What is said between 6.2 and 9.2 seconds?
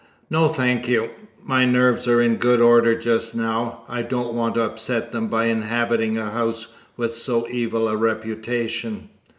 house with so evil a reputation."